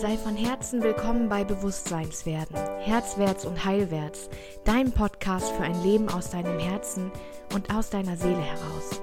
[0.00, 4.30] Sei von Herzen willkommen bei Bewusstseinswerden, Herzwärts und Heilwärts,
[4.64, 7.10] dein Podcast für ein Leben aus deinem Herzen
[7.52, 9.02] und aus deiner Seele heraus.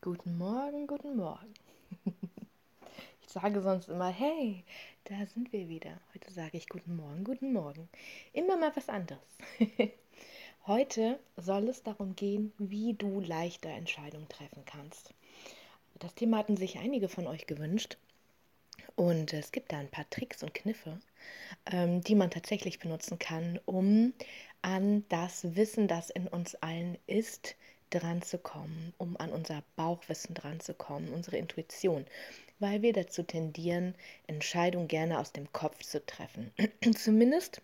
[0.00, 1.54] Guten Morgen, guten Morgen.
[3.26, 4.62] Ich sage sonst immer, hey,
[5.06, 5.90] da sind wir wieder.
[6.14, 7.88] Heute sage ich guten Morgen, guten Morgen.
[8.32, 9.18] Immer mal was anderes.
[10.66, 15.12] Heute soll es darum gehen, wie du leichter Entscheidungen treffen kannst.
[15.98, 17.98] Das Thema hatten sich einige von euch gewünscht.
[18.96, 20.98] Und es gibt da ein paar Tricks und Kniffe,
[21.70, 24.14] ähm, die man tatsächlich benutzen kann, um
[24.62, 27.56] an das Wissen, das in uns allen ist,
[27.90, 32.06] dran zu kommen, um an unser Bauchwissen dran zu kommen, unsere Intuition,
[32.58, 33.94] weil wir dazu tendieren,
[34.28, 36.52] Entscheidungen gerne aus dem Kopf zu treffen.
[36.96, 37.60] Zumindest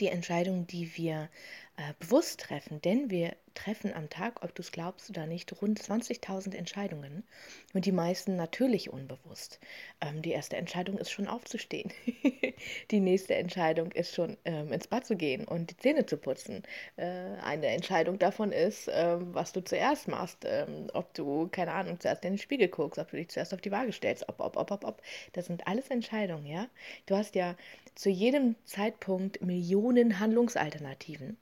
[0.00, 1.28] die Entscheidungen, die wir
[1.76, 5.80] äh, bewusst treffen, denn wir treffen am Tag, ob du es glaubst oder nicht, rund
[5.80, 7.24] 20.000 Entscheidungen
[7.72, 9.58] und die meisten natürlich unbewusst.
[10.00, 11.92] Ähm, die erste Entscheidung ist schon aufzustehen.
[12.90, 16.62] die nächste Entscheidung ist schon ähm, ins Bad zu gehen und die Zähne zu putzen.
[16.96, 17.04] Äh,
[17.42, 22.24] eine Entscheidung davon ist, ähm, was du zuerst machst, ähm, ob du, keine Ahnung, zuerst
[22.24, 24.70] in den Spiegel guckst, ob du dich zuerst auf die Waage stellst, ob, ob, ob,
[24.70, 25.02] ob, ob.
[25.32, 26.68] Das sind alles Entscheidungen, ja.
[27.06, 27.56] Du hast ja
[27.94, 31.36] zu jedem Zeitpunkt Millionen Handlungsalternativen.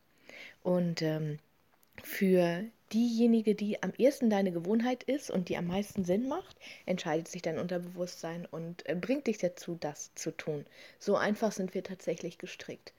[0.62, 1.38] Und ähm,
[2.02, 7.28] für diejenige, die am ehesten deine Gewohnheit ist und die am meisten Sinn macht, entscheidet
[7.28, 10.66] sich dein Unterbewusstsein und äh, bringt dich dazu, das zu tun.
[10.98, 12.92] So einfach sind wir tatsächlich gestrickt.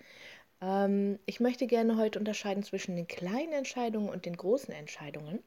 [0.61, 5.39] Ähm, ich möchte gerne heute unterscheiden zwischen den kleinen Entscheidungen und den großen Entscheidungen.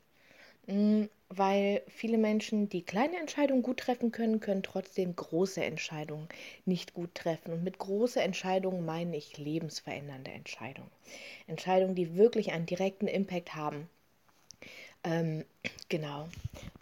[0.67, 6.29] Mm, weil viele Menschen, die kleine Entscheidungen gut treffen können, können trotzdem große Entscheidungen
[6.65, 7.53] nicht gut treffen.
[7.53, 10.91] Und mit große Entscheidungen meine ich lebensverändernde Entscheidungen.
[11.47, 13.89] Entscheidungen, die wirklich einen direkten Impact haben
[15.07, 15.45] ähm,
[15.89, 16.29] genau,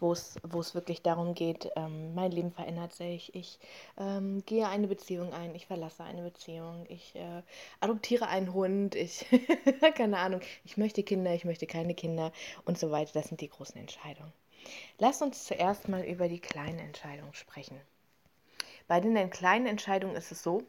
[0.01, 3.59] wo es wirklich darum geht, ähm, mein Leben verändert sich, ich
[3.99, 7.43] ähm, gehe eine Beziehung ein, ich verlasse eine Beziehung, ich äh,
[7.81, 9.27] adoptiere einen Hund, ich,
[9.95, 12.33] keine Ahnung, ich möchte Kinder, ich möchte keine Kinder
[12.65, 13.13] und so weiter.
[13.13, 14.33] Das sind die großen Entscheidungen.
[14.99, 17.79] Lass uns zuerst mal über die kleinen Entscheidungen sprechen.
[18.89, 20.63] Bei den kleinen Entscheidungen ist es so,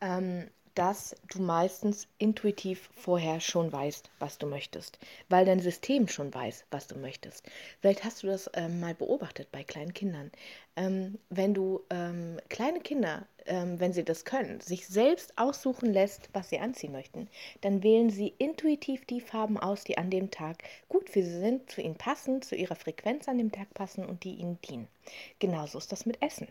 [0.00, 4.98] ähm, dass du meistens intuitiv vorher schon weißt, was du möchtest,
[5.28, 7.48] weil dein System schon weiß, was du möchtest.
[7.80, 10.30] Vielleicht hast du das ähm, mal beobachtet bei kleinen Kindern.
[10.76, 16.28] Ähm, wenn du ähm, kleine Kinder, ähm, wenn sie das können, sich selbst aussuchen lässt,
[16.32, 17.28] was sie anziehen möchten,
[17.60, 21.70] dann wählen sie intuitiv die Farben aus, die an dem Tag gut für sie sind,
[21.70, 24.88] zu ihnen passen, zu ihrer Frequenz an dem Tag passen und die ihnen dienen.
[25.38, 26.48] Genauso ist das mit Essen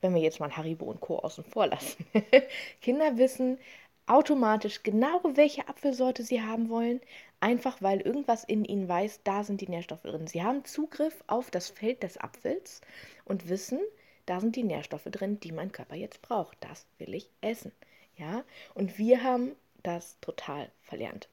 [0.00, 1.18] wenn wir jetzt mal Haribo und Co.
[1.18, 2.06] außen vor lassen.
[2.80, 3.58] Kinder wissen
[4.06, 7.00] automatisch genau, welche Apfelsorte sie haben wollen,
[7.40, 10.26] einfach weil irgendwas in ihnen weiß, da sind die Nährstoffe drin.
[10.26, 12.82] Sie haben Zugriff auf das Feld des Apfels
[13.24, 13.80] und wissen,
[14.26, 16.56] da sind die Nährstoffe drin, die mein Körper jetzt braucht.
[16.60, 17.72] Das will ich essen.
[18.16, 18.44] Ja?
[18.74, 19.52] Und wir haben
[19.82, 21.28] das total verlernt.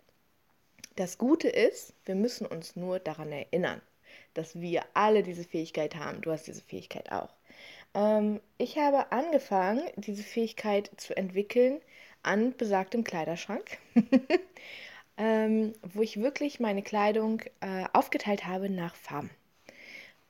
[0.96, 3.81] Das Gute ist, wir müssen uns nur daran erinnern,
[4.34, 6.22] dass wir alle diese Fähigkeit haben.
[6.22, 7.29] Du hast diese Fähigkeit auch.
[7.94, 11.81] Ähm, ich habe angefangen, diese Fähigkeit zu entwickeln
[12.23, 13.78] an besagtem Kleiderschrank,
[15.18, 19.29] ähm, wo ich wirklich meine Kleidung äh, aufgeteilt habe nach Farben.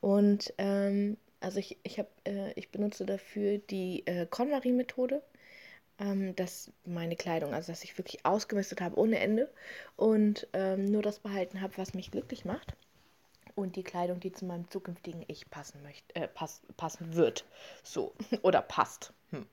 [0.00, 5.22] Und ähm, also ich, ich, hab, äh, ich benutze dafür die äh, KonMari-Methode,
[5.98, 9.52] ähm, dass meine Kleidung, also dass ich wirklich ausgemistet habe ohne Ende
[9.96, 12.74] und ähm, nur das behalten habe, was mich glücklich macht
[13.54, 17.44] und die Kleidung, die zu meinem zukünftigen Ich passen möchte, äh, pass, passen wird.
[17.82, 18.12] So.
[18.42, 19.12] Oder passt.
[19.30, 19.46] Hm.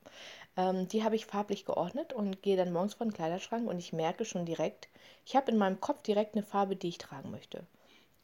[0.56, 3.92] Ähm, die habe ich farblich geordnet und gehe dann morgens vor den Kleiderschrank und ich
[3.92, 4.88] merke schon direkt,
[5.26, 7.64] ich habe in meinem Kopf direkt eine Farbe, die ich tragen möchte.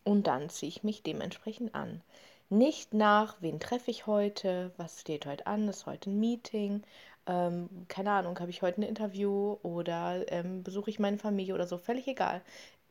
[0.05, 2.01] Und dann ziehe ich mich dementsprechend an.
[2.49, 6.83] Nicht nach, wen treffe ich heute, was steht heute an, ist heute ein Meeting,
[7.27, 11.67] ähm, keine Ahnung, habe ich heute ein Interview oder ähm, besuche ich meine Familie oder
[11.67, 12.43] so, völlig egal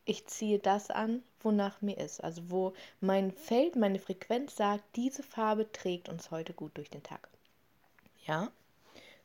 [0.06, 2.22] ich ziehe das an, wonach mir ist.
[2.22, 7.02] Also wo mein Feld, meine Frequenz sagt, diese Farbe trägt uns heute gut durch den
[7.02, 7.28] Tag.
[8.24, 8.50] Ja?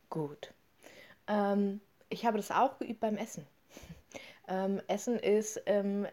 [0.09, 0.53] Gut.
[1.27, 1.79] Ähm,
[2.09, 3.45] ich habe das auch geübt beim Essen.
[4.47, 6.07] ähm, Essen ist ähm,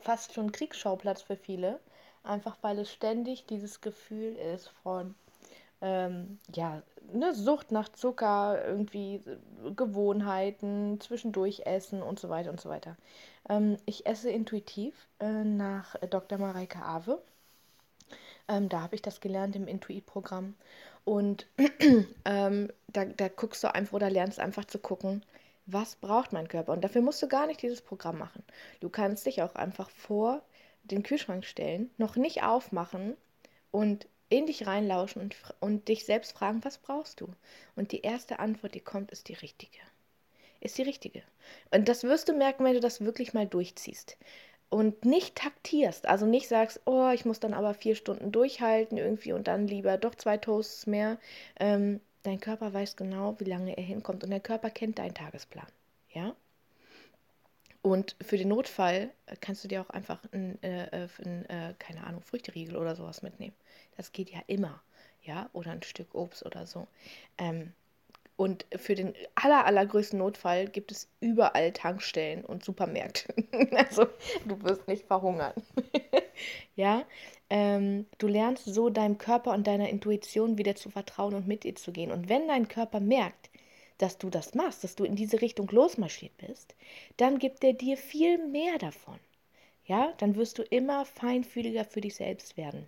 [0.00, 1.80] fast schon Kriegsschauplatz für viele,
[2.24, 5.14] einfach weil es ständig dieses Gefühl ist von,
[5.80, 6.82] ähm, ja,
[7.12, 9.20] eine Sucht nach Zucker, irgendwie
[9.76, 12.96] Gewohnheiten, zwischendurch essen und so weiter und so weiter.
[13.48, 16.38] Ähm, ich esse intuitiv äh, nach Dr.
[16.38, 17.20] Mareike Ave.
[18.48, 20.54] Ähm, da habe ich das gelernt im Intuit-Programm.
[21.04, 21.46] Und
[22.24, 25.24] ähm, da, da guckst du einfach oder lernst einfach zu gucken,
[25.66, 26.72] was braucht mein Körper?
[26.72, 28.42] Und dafür musst du gar nicht dieses Programm machen.
[28.80, 30.42] Du kannst dich auch einfach vor
[30.84, 33.16] den Kühlschrank stellen, noch nicht aufmachen
[33.70, 37.28] und in dich reinlauschen und, und dich selbst fragen, was brauchst du?
[37.76, 39.78] Und die erste Antwort, die kommt, ist die richtige.
[40.60, 41.22] Ist die richtige.
[41.70, 44.16] Und das wirst du merken, wenn du das wirklich mal durchziehst.
[44.70, 49.34] Und nicht taktierst, also nicht sagst, oh, ich muss dann aber vier Stunden durchhalten irgendwie
[49.34, 51.18] und dann lieber doch zwei Toasts mehr.
[51.60, 55.66] Ähm, dein Körper weiß genau, wie lange er hinkommt und der Körper kennt deinen Tagesplan.
[56.14, 56.34] Ja?
[57.82, 61.74] Und für den Notfall äh, kannst du dir auch einfach ein, äh, äh, ein äh,
[61.78, 63.54] keine Ahnung, Früchteriegel oder sowas mitnehmen.
[63.96, 64.80] Das geht ja immer,
[65.22, 66.86] ja, oder ein Stück Obst oder so.
[67.38, 67.72] Ähm,
[68.36, 73.34] und für den aller, allergrößten Notfall gibt es überall Tankstellen und Supermärkte.
[73.76, 74.06] also
[74.46, 75.52] du wirst nicht verhungern.
[76.76, 77.04] ja,
[77.50, 81.74] ähm, du lernst so deinem Körper und deiner Intuition wieder zu vertrauen und mit ihr
[81.74, 82.10] zu gehen.
[82.10, 83.50] Und wenn dein Körper merkt,
[84.02, 86.74] dass du das machst, dass du in diese Richtung losmarschiert bist,
[87.18, 89.18] dann gibt er dir viel mehr davon.
[89.84, 92.86] Ja, dann wirst du immer feinfühliger für dich selbst werden.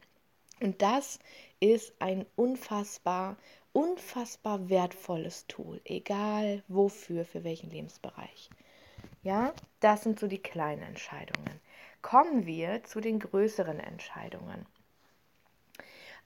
[0.60, 1.20] Und das
[1.60, 3.36] ist ein unfassbar,
[3.72, 8.50] unfassbar wertvolles Tool, egal wofür, für welchen Lebensbereich.
[9.22, 11.60] Ja, das sind so die kleinen Entscheidungen.
[12.02, 14.66] Kommen wir zu den größeren Entscheidungen.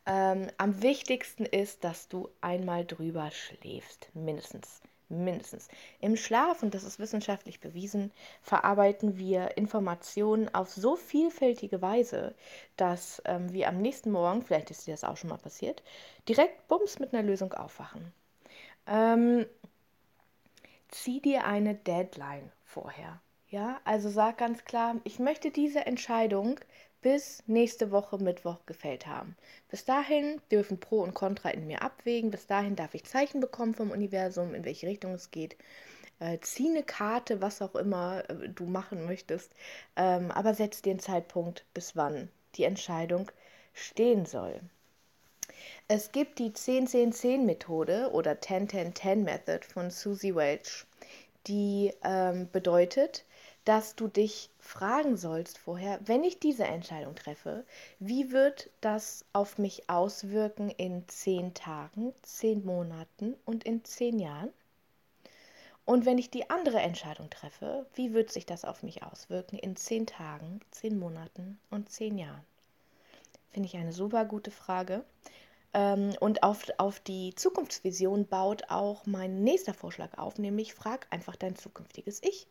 [0.08, 4.80] Ähm, am wichtigsten ist, dass du einmal drüber schläfst, mindestens.
[5.10, 5.68] Mindestens.
[6.00, 8.12] Im Schlaf, und das ist wissenschaftlich bewiesen,
[8.42, 12.34] verarbeiten wir Informationen auf so vielfältige Weise,
[12.76, 15.82] dass ähm, wir am nächsten Morgen, vielleicht ist dir das auch schon mal passiert,
[16.28, 18.12] direkt bums mit einer Lösung aufwachen.
[18.86, 19.46] Ähm,
[20.88, 23.20] zieh dir eine Deadline vorher.
[23.50, 26.60] Ja, also sag ganz klar, ich möchte diese Entscheidung
[27.00, 29.36] bis nächste Woche Mittwoch gefällt haben.
[29.70, 32.30] Bis dahin dürfen Pro und Contra in mir abwägen.
[32.30, 35.56] Bis dahin darf ich Zeichen bekommen vom Universum, in welche Richtung es geht.
[36.20, 39.52] Äh, zieh eine Karte, was auch immer äh, du machen möchtest.
[39.96, 43.30] Ähm, aber setz den Zeitpunkt, bis wann die Entscheidung
[43.72, 44.60] stehen soll.
[45.86, 50.84] Es gibt die 10-10-10-Methode oder 10-10-10-Method von Susie Welch,
[51.46, 53.24] die ähm, bedeutet,
[53.64, 57.64] dass du dich fragen sollst vorher, wenn ich diese Entscheidung treffe,
[57.98, 64.52] wie wird das auf mich auswirken in zehn Tagen, zehn Monaten und in zehn Jahren?
[65.84, 69.74] Und wenn ich die andere Entscheidung treffe, wie wird sich das auf mich auswirken in
[69.74, 72.44] zehn Tagen, zehn Monaten und zehn Jahren?
[73.50, 75.04] Finde ich eine super gute Frage.
[75.72, 81.36] Ähm, und auf, auf die Zukunftsvision baut auch mein nächster Vorschlag auf, nämlich frag einfach
[81.36, 82.46] dein zukünftiges Ich.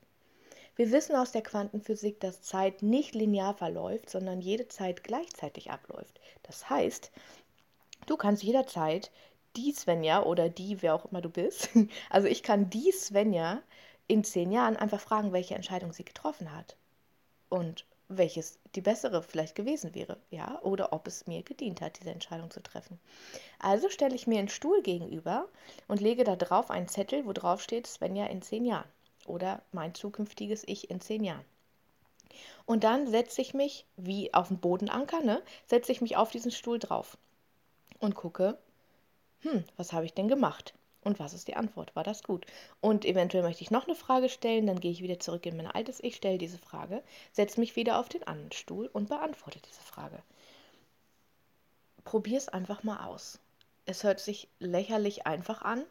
[0.77, 6.21] Wir wissen aus der Quantenphysik, dass Zeit nicht linear verläuft, sondern jede Zeit gleichzeitig abläuft.
[6.43, 7.11] Das heißt,
[8.05, 9.11] du kannst jederzeit
[9.55, 11.69] die Svenja oder die, wer auch immer du bist,
[12.11, 13.63] also ich kann die Svenja
[14.05, 16.77] in zehn Jahren einfach fragen, welche Entscheidung sie getroffen hat.
[17.49, 22.11] Und welches die bessere vielleicht gewesen wäre, ja, oder ob es mir gedient hat, diese
[22.11, 22.99] Entscheidung zu treffen.
[23.57, 25.49] Also stelle ich mir einen Stuhl gegenüber
[25.87, 28.87] und lege da drauf einen Zettel, wo drauf steht Svenja in zehn Jahren
[29.27, 31.45] oder mein zukünftiges Ich in zehn Jahren.
[32.65, 36.51] Und dann setze ich mich, wie auf dem Bodenanker, ne, setze ich mich auf diesen
[36.51, 37.17] Stuhl drauf
[37.99, 38.57] und gucke,
[39.41, 40.73] hm, was habe ich denn gemacht?
[41.03, 41.95] Und was ist die Antwort?
[41.95, 42.45] War das gut?
[42.81, 45.67] Und eventuell möchte ich noch eine Frage stellen, dann gehe ich wieder zurück in mein
[45.67, 49.81] altes Ich, stelle diese Frage, setze mich wieder auf den anderen Stuhl und beantworte diese
[49.81, 50.21] Frage.
[52.03, 53.39] Probier es einfach mal aus.
[53.85, 55.85] Es hört sich lächerlich einfach an,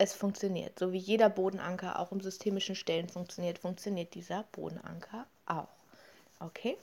[0.00, 0.78] es funktioniert.
[0.78, 5.68] So wie jeder Bodenanker auch im systemischen Stellen funktioniert, funktioniert dieser Bodenanker auch.
[6.40, 6.78] Okay?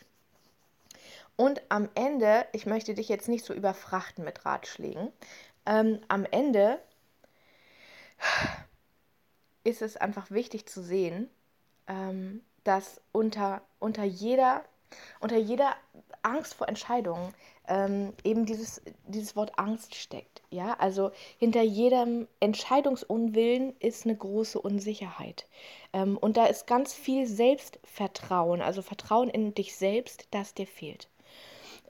[1.35, 5.11] Und am Ende, ich möchte dich jetzt nicht so überfrachten mit Ratschlägen,
[5.65, 6.79] ähm, am Ende
[9.63, 11.27] ist es einfach wichtig zu sehen,
[11.87, 14.63] ähm, dass unter, unter, jeder,
[15.19, 15.75] unter jeder
[16.27, 17.33] Angst vor Entscheidungen
[17.67, 20.41] ähm, eben dieses, dieses Wort Angst steckt.
[20.49, 25.47] Ja, also hinter jedem Entscheidungsunwillen ist eine große Unsicherheit.
[25.93, 31.09] Ähm, und da ist ganz viel Selbstvertrauen, also Vertrauen in dich selbst, das dir fehlt.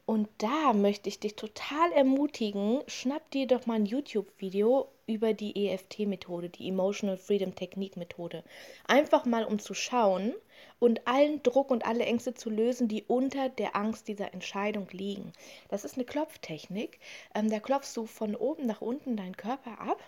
[0.05, 5.67] Und da möchte ich dich total ermutigen, schnapp dir doch mal ein YouTube-Video über die
[5.67, 8.43] EFT-Methode, die Emotional Freedom Technik-Methode.
[8.85, 10.33] Einfach mal, um zu schauen
[10.79, 15.33] und allen Druck und alle Ängste zu lösen, die unter der Angst dieser Entscheidung liegen.
[15.69, 16.99] Das ist eine Klopftechnik.
[17.33, 20.01] Ähm, da klopfst du von oben nach unten deinen Körper ab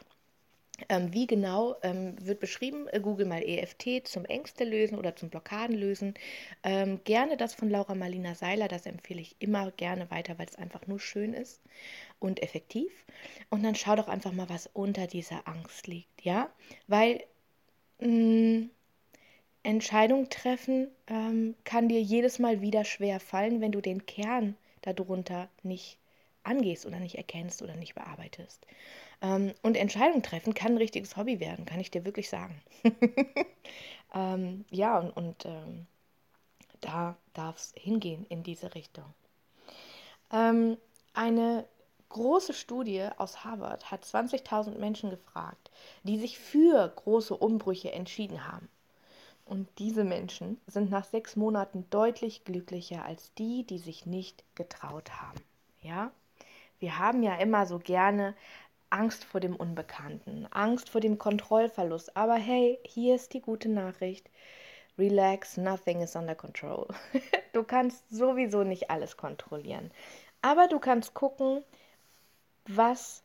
[0.87, 2.87] ähm, wie genau ähm, wird beschrieben?
[2.87, 6.13] Äh, Google mal EFT zum Ängste lösen oder zum Blockaden lösen.
[6.63, 10.55] Ähm, gerne das von Laura Marlina Seiler, das empfehle ich immer gerne weiter, weil es
[10.55, 11.61] einfach nur schön ist
[12.19, 12.91] und effektiv.
[13.49, 16.49] Und dann schau doch einfach mal, was unter dieser Angst liegt, ja?
[16.87, 17.23] Weil
[17.99, 18.69] Mm,
[19.63, 25.49] Entscheidung treffen ähm, kann dir jedes Mal wieder schwer fallen, wenn du den Kern darunter
[25.63, 25.97] nicht
[26.43, 28.65] angehst oder nicht erkennst oder nicht bearbeitest.
[29.21, 32.61] Ähm, und Entscheidung treffen kann ein richtiges Hobby werden, kann ich dir wirklich sagen.
[34.15, 35.87] ähm, ja, und, und ähm,
[36.81, 39.05] da darf es hingehen in diese Richtung.
[40.31, 40.77] Ähm,
[41.13, 41.65] eine
[42.09, 45.71] große Studie aus Harvard hat 20.000 Menschen gefragt,
[46.03, 48.67] die sich für große Umbrüche entschieden haben.
[49.45, 55.09] Und diese Menschen sind nach sechs Monaten deutlich glücklicher als die, die sich nicht getraut
[55.21, 55.39] haben.
[55.81, 56.11] Ja?
[56.79, 58.35] Wir haben ja immer so gerne
[58.91, 62.15] Angst vor dem Unbekannten, Angst vor dem Kontrollverlust.
[62.15, 64.29] Aber hey, hier ist die gute Nachricht.
[64.97, 66.87] Relax, nothing is under control.
[67.53, 69.91] du kannst sowieso nicht alles kontrollieren.
[70.41, 71.63] Aber du kannst gucken,
[72.67, 73.23] was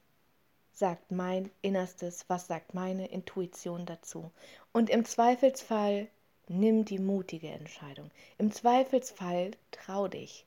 [0.72, 4.30] sagt mein Innerstes, was sagt meine Intuition dazu.
[4.72, 6.08] Und im Zweifelsfall
[6.48, 8.10] nimm die mutige Entscheidung.
[8.38, 10.44] Im Zweifelsfall trau dich.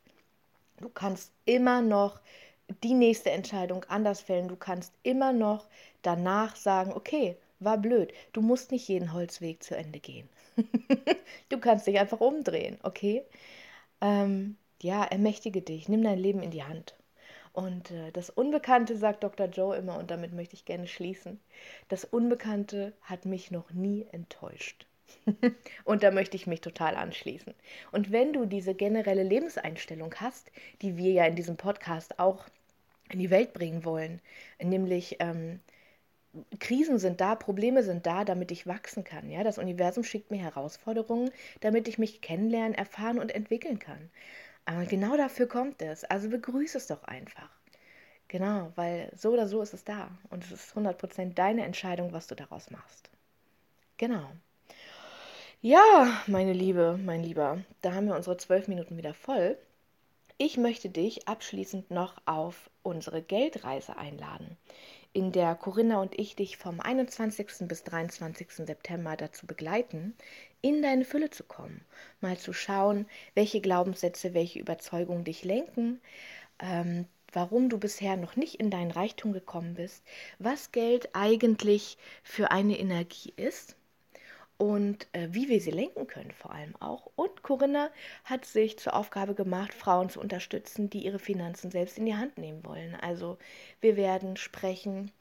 [0.78, 2.20] Du kannst immer noch
[2.84, 4.48] die nächste Entscheidung anders fällen.
[4.48, 5.68] Du kannst immer noch
[6.02, 8.14] danach sagen, okay, war blöd.
[8.34, 10.30] Du musst nicht jeden Holzweg zu Ende gehen.
[11.50, 13.24] du kannst dich einfach umdrehen, okay?
[14.02, 16.96] Ähm, ja, ermächtige dich, nimm dein Leben in die Hand.
[17.58, 19.48] Und äh, das Unbekannte, sagt Dr.
[19.48, 21.40] Joe immer, und damit möchte ich gerne schließen,
[21.90, 24.86] das Unbekannte hat mich noch nie enttäuscht.
[25.84, 27.56] und da möchte ich mich total anschließen.
[27.92, 30.52] Und wenn du diese generelle Lebenseinstellung hast,
[30.84, 32.46] die wir ja in diesem Podcast auch
[33.10, 34.22] in die Welt bringen wollen,
[34.62, 35.60] nämlich ähm,
[36.60, 39.32] Krisen sind da, Probleme sind da, damit ich wachsen kann.
[39.32, 39.44] Ja?
[39.44, 44.12] Das Universum schickt mir Herausforderungen, damit ich mich kennenlernen, erfahren und entwickeln kann.
[44.68, 46.04] Aber genau dafür kommt es.
[46.04, 47.50] Also begrüße es doch einfach.
[48.28, 50.10] Genau, weil so oder so ist es da.
[50.30, 53.10] Und es ist 100% deine Entscheidung, was du daraus machst.
[53.98, 54.30] Genau.
[55.62, 59.58] Ja, meine Liebe, mein Lieber, da haben wir unsere zwölf Minuten wieder voll.
[60.38, 64.58] Ich möchte dich abschließend noch auf unsere Geldreise einladen,
[65.14, 67.68] in der Corinna und ich dich vom 21.
[67.68, 68.66] bis 23.
[68.66, 70.16] September dazu begleiten,
[70.62, 71.86] in deine Fülle zu kommen,
[72.22, 76.02] mal zu schauen, welche Glaubenssätze, welche Überzeugungen dich lenken,
[76.60, 80.04] ähm, warum du bisher noch nicht in deinen Reichtum gekommen bist,
[80.40, 83.76] was Geld eigentlich für eine Energie ist
[84.58, 87.10] und äh, wie wir sie lenken können vor allem auch.
[87.16, 87.90] Und Corinna
[88.24, 92.38] hat sich zur Aufgabe gemacht, Frauen zu unterstützen, die ihre Finanzen selbst in die Hand
[92.38, 92.96] nehmen wollen.
[92.96, 93.38] Also
[93.82, 95.12] wir werden sprechen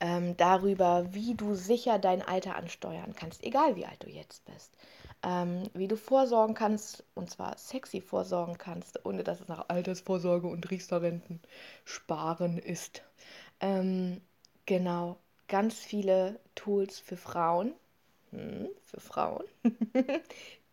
[0.00, 4.76] ähm, darüber, wie du sicher dein Alter ansteuern kannst, egal wie alt du jetzt bist.
[5.22, 10.46] Ähm, wie du vorsorgen kannst, und zwar sexy vorsorgen kannst, ohne dass es nach Altersvorsorge
[10.46, 11.40] und Riester-Renten
[11.84, 13.02] sparen ist.
[13.60, 14.22] Ähm,
[14.64, 15.18] genau,
[15.48, 17.74] ganz viele Tools für Frauen,
[18.30, 19.44] für Frauen,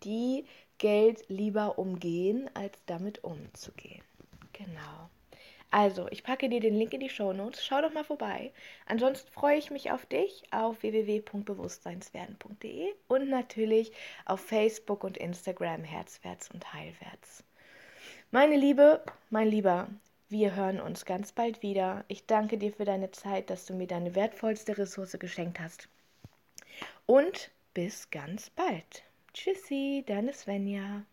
[0.03, 0.45] die
[0.77, 4.03] Geld lieber umgehen, als damit umzugehen.
[4.53, 5.09] Genau.
[5.69, 7.65] Also, ich packe dir den Link in die Show Notes.
[7.65, 8.53] Schau doch mal vorbei.
[8.85, 13.91] Ansonsten freue ich mich auf dich auf www.bewusstseinswerden.de und natürlich
[14.25, 17.43] auf Facebook und Instagram Herzwärts und Heilwärts.
[18.31, 19.89] Meine Liebe, mein Lieber,
[20.29, 22.05] wir hören uns ganz bald wieder.
[22.07, 25.89] Ich danke dir für deine Zeit, dass du mir deine wertvollste Ressource geschenkt hast.
[27.07, 29.03] Und bis ganz bald.
[29.33, 31.05] Tschüssi, deine Svenja.